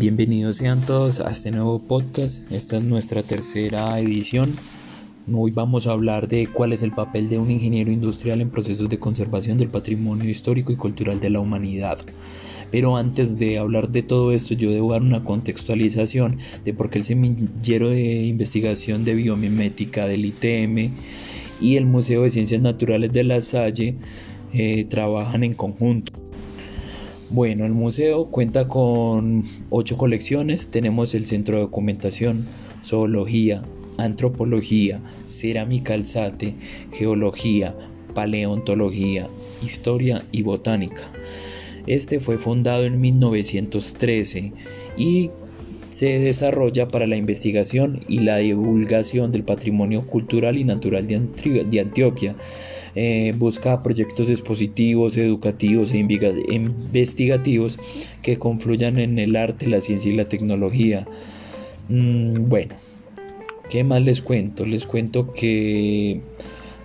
[0.00, 2.50] Bienvenidos sean todos a este nuevo podcast.
[2.50, 4.56] Esta es nuestra tercera edición.
[5.30, 8.88] Hoy vamos a hablar de cuál es el papel de un ingeniero industrial en procesos
[8.88, 11.98] de conservación del patrimonio histórico y cultural de la humanidad.
[12.70, 16.96] Pero antes de hablar de todo esto, yo debo dar una contextualización de por qué
[16.96, 20.94] el semillero de investigación de biomimética del ITM
[21.60, 23.96] y el Museo de Ciencias Naturales de La Salle
[24.54, 26.29] eh, trabajan en conjunto.
[27.32, 30.66] Bueno, el museo cuenta con ocho colecciones.
[30.66, 32.46] Tenemos el centro de documentación,
[32.84, 33.62] zoología,
[33.98, 34.98] antropología,
[35.28, 36.56] cerámica alzate,
[36.92, 37.76] geología,
[38.14, 39.28] paleontología,
[39.64, 41.02] historia y botánica.
[41.86, 44.52] Este fue fundado en 1913
[44.96, 45.30] y
[45.92, 52.34] se desarrolla para la investigación y la divulgación del patrimonio cultural y natural de, Antioquia
[52.94, 57.78] eh, busca proyectos expositivos, educativos e investigativos
[58.22, 61.06] que confluyan en el arte, la ciencia y la tecnología.
[61.88, 62.74] Mm, bueno,
[63.70, 64.66] ¿qué más les cuento?
[64.66, 66.20] Les cuento que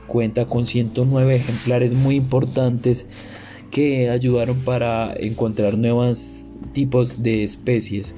[0.08, 3.06] cuenta con 109 ejemplares muy importantes
[3.72, 8.16] que ayudaron para encontrar nuevos tipos de especies.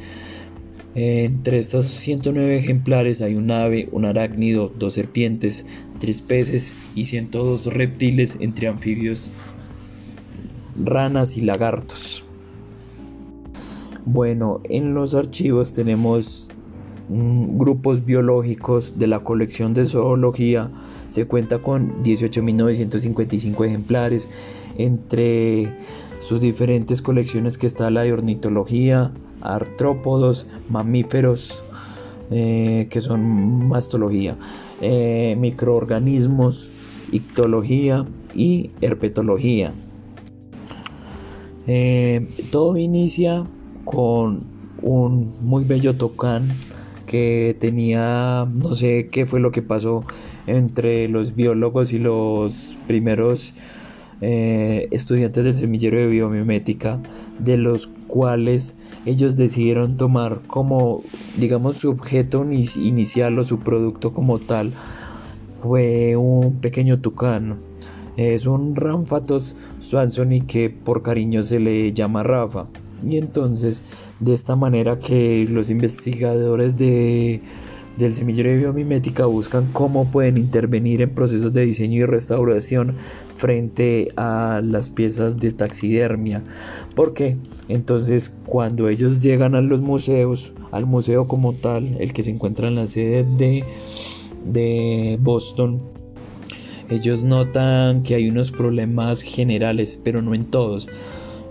[0.95, 5.63] Entre estos 109 ejemplares hay un ave, un arácnido, dos serpientes,
[5.99, 9.31] tres peces y 102 reptiles entre anfibios,
[10.83, 12.23] ranas y lagartos.
[14.05, 16.47] Bueno, en los archivos tenemos
[17.09, 20.71] mm, grupos biológicos de la colección de zoología.
[21.09, 24.29] Se cuenta con 18.955 ejemplares
[24.77, 25.73] entre
[26.19, 31.63] sus diferentes colecciones que está la de ornitología, artrópodos, mamíferos,
[32.31, 34.37] eh, que son mastología,
[34.81, 36.69] eh, microorganismos,
[37.11, 39.73] ictología y herpetología.
[41.67, 43.45] Eh, todo inicia
[43.83, 44.45] con
[44.81, 46.49] un muy bello tocán
[47.05, 50.03] que tenía, no sé qué fue lo que pasó
[50.45, 53.53] entre los biólogos y los primeros
[54.21, 56.99] eh, estudiantes del semillero de biomimética,
[57.39, 61.03] de los cuales ellos decidieron tomar como,
[61.37, 64.71] digamos, su objeto inicial o su producto como tal,
[65.57, 67.57] fue un pequeño tucán.
[68.15, 72.65] Es un Ramfatos swansoni que por cariño se le llama Rafa.
[73.07, 73.83] Y entonces,
[74.19, 77.41] de esta manera que los investigadores de
[77.97, 82.93] del semillero de biomimética buscan cómo pueden intervenir en procesos de diseño y restauración
[83.35, 86.43] frente a las piezas de taxidermia.
[86.95, 87.37] porque
[87.69, 92.67] Entonces, cuando ellos llegan a los museos, al museo como tal, el que se encuentra
[92.67, 93.63] en la sede de,
[94.45, 95.81] de Boston,
[96.89, 100.87] ellos notan que hay unos problemas generales, pero no en todos.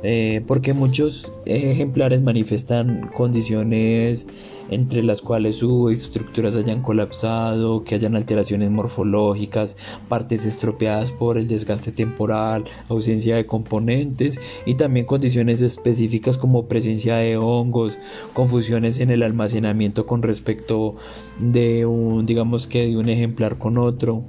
[0.08, 4.24] Eh, porque muchos ejemplares manifiestan condiciones
[4.70, 9.76] entre las cuales sus estructuras hayan colapsado, que hayan alteraciones morfológicas,
[10.08, 17.16] partes estropeadas por el desgaste temporal, ausencia de componentes y también condiciones específicas como presencia
[17.16, 17.98] de hongos,
[18.32, 20.94] confusiones en el almacenamiento con respecto
[21.40, 24.22] de un, digamos que de un ejemplar con otro.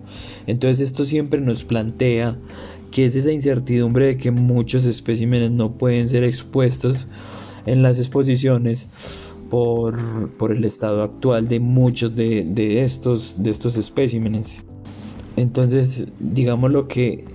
[0.48, 2.38] Entonces esto siempre nos plantea
[2.92, 7.08] que es esa incertidumbre de que muchos especímenes no pueden ser expuestos
[7.66, 8.88] en las exposiciones
[9.50, 9.98] por,
[10.52, 14.64] el estado actual de muchos de, estos, de estos especímenes.
[15.36, 17.26] Entonces, digamos lo que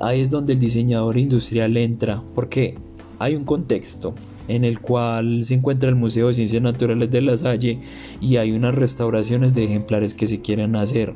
[0.00, 2.76] ahí es donde el diseñador industrial entra, porque
[3.18, 4.14] hay un contexto
[4.48, 7.80] en el cual se encuentra el Museo de Ciencias Naturales de La Salle
[8.20, 11.14] y hay unas restauraciones de ejemplares que se quieren hacer.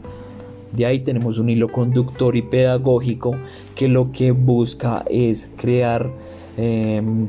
[0.77, 3.35] De ahí tenemos un hilo conductor y pedagógico
[3.75, 6.11] que lo que busca es crear
[6.59, 7.29] em,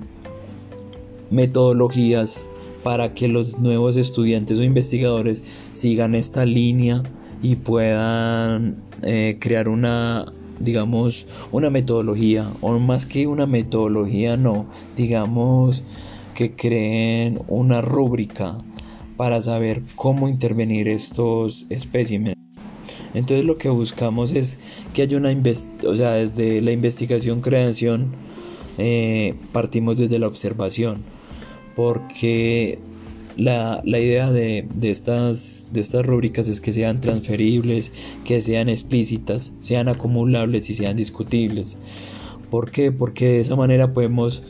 [1.32, 2.46] metodologías
[2.84, 7.04] para que los nuevos estudiantes o investigadores sigan esta línea
[7.42, 10.26] y puedan eh, crear una
[10.60, 15.84] digamos una metodología o más que una metodología no digamos
[16.34, 18.58] que creen una rúbrica
[19.18, 22.37] para saber cómo intervenir estos especímenes
[23.18, 24.60] entonces lo que buscamos es
[24.94, 25.36] que haya una
[25.86, 28.08] o sea desde la investigación creación
[28.78, 31.04] eh, partimos desde la observación
[31.76, 32.80] porque
[33.38, 37.92] la, idea de, estas, de estas rúbricas es que sean transferibles,
[38.26, 41.78] que sean explícitas, sean acumulables y sean discutibles.
[42.50, 42.92] ¿Por qué?
[42.92, 44.44] Porque de esa manera podemos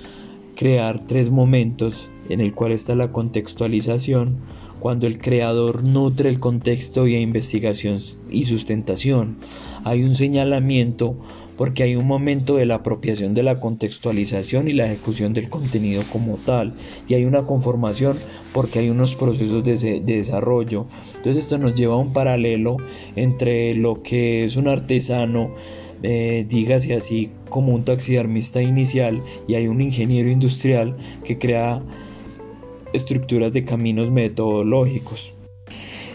[0.55, 4.37] crear tres momentos en el cual está la contextualización,
[4.79, 9.37] cuando el creador nutre el contexto y investigación y sustentación.
[9.83, 11.15] Hay un señalamiento
[11.57, 16.03] porque hay un momento de la apropiación de la contextualización y la ejecución del contenido
[16.11, 16.73] como tal,
[17.09, 18.15] y hay una conformación
[18.53, 20.85] porque hay unos procesos de, desarrollo.
[21.15, 22.77] Entonces esto nos lleva a un paralelo
[23.15, 25.55] entre lo que es un artesano,
[26.03, 31.81] eh, dígase así, como un taxidermista inicial, y hay un ingeniero industrial que crea
[32.93, 35.33] estructuras de caminos metodológicos.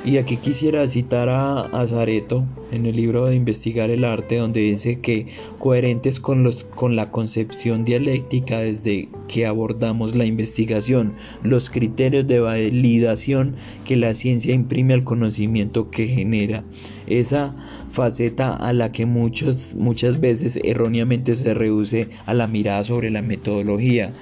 [0.05, 4.61] Y aquí quisiera citar a, a, Zareto en el libro de Investigar el Arte, donde
[4.61, 5.29] dice que
[5.61, 11.15] coherentes con, los, con la concepción dialéctica desde que abordamos la investigación,
[11.45, 13.55] los criterios de validación
[13.85, 16.65] que la ciencia imprime al conocimiento que genera,
[17.21, 17.55] esa
[17.93, 24.13] faceta a la que muchas veces erróneamente se reduce a la mirada sobre la metodología.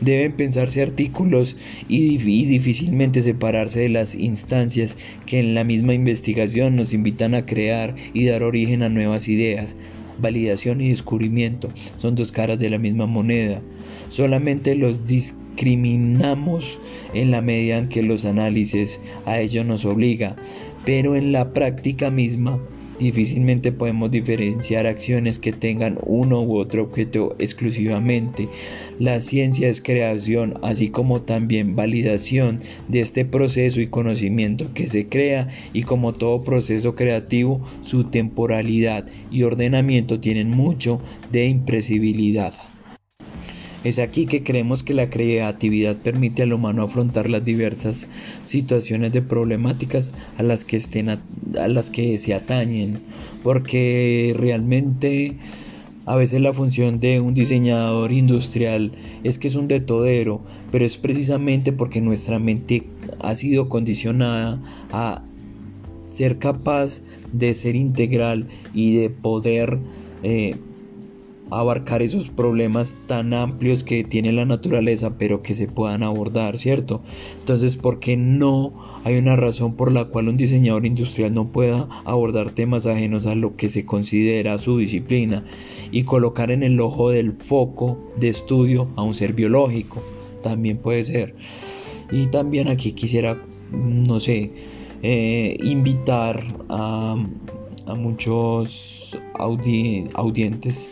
[0.00, 1.56] Deben pensarse artículos
[1.88, 7.46] y, y difícilmente separarse de las instancias que en la misma investigación nos invitan a
[7.46, 9.76] crear y dar origen a nuevas ideas.
[10.20, 13.62] Validación y descubrimiento son dos caras de la misma moneda.
[14.10, 16.78] Solamente los discriminamos
[17.14, 20.36] en la medida en que los análisis a ello nos obliga,
[20.84, 22.60] pero en la práctica misma
[23.00, 28.50] Difícilmente podemos diferenciar acciones que tengan uno u otro objeto exclusivamente.
[28.98, 35.08] La ciencia es creación, así como también validación de este proceso y conocimiento que se
[35.08, 41.00] crea y como todo proceso creativo, su temporalidad y ordenamiento tienen mucho
[41.32, 42.52] de impresibilidad.
[43.82, 48.08] Es aquí que creemos que la creatividad permite al humano afrontar las diversas
[48.44, 51.22] situaciones de problemáticas a las que, estén a,
[51.66, 53.00] las que se atañen,
[53.42, 55.36] porque realmente
[56.04, 58.92] a veces la función de un diseñador industrial
[59.24, 62.82] es que es un detodero, pero es precisamente porque nuestra mente
[63.20, 64.60] ha sido condicionada
[64.92, 65.22] a
[66.06, 67.00] ser capaz
[67.32, 69.78] de ser integral y de poder
[70.22, 70.56] eh,
[71.50, 77.02] abarcar esos problemas tan amplios que tiene la naturaleza, pero que se puedan abordar, ¿cierto?
[77.40, 78.72] Entonces, ¿por qué no
[79.04, 83.34] hay una razón por la cual un diseñador industrial no pueda abordar temas ajenos a
[83.34, 85.44] lo que se considera su disciplina
[85.90, 90.02] y colocar en el ojo del foco de estudio a un ser biológico?
[90.42, 91.34] También puede ser.
[92.12, 93.40] Y también aquí quisiera,
[93.72, 94.52] no sé,
[95.02, 97.16] eh, invitar a,
[97.86, 100.90] a muchos audientes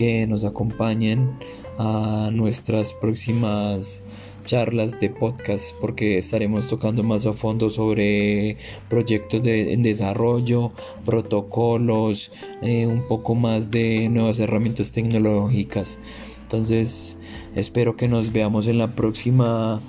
[0.00, 1.32] que nos acompañen
[1.76, 4.00] a nuestras próximas
[4.46, 8.56] charlas de podcast porque estaremos tocando más a fondo sobre
[8.88, 10.72] proyectos de, en desarrollo,
[11.04, 12.32] protocolos,
[12.62, 15.98] eh, un poco más de nuevas herramientas tecnológicas.
[16.44, 17.18] Entonces
[17.54, 19.82] espero que nos veamos en la próxima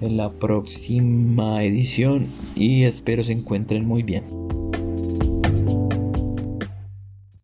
[0.00, 4.22] en la próxima edición y espero se encuentren muy bien.